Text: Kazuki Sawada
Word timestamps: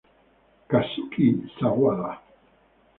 Kazuki 0.69 1.25
Sawada 1.57 2.11